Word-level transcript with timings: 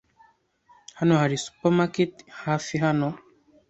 Hano 0.99 1.13
hari 1.21 1.35
supermarket 1.45 2.13
hafi 2.43 2.75
hano? 2.85 3.07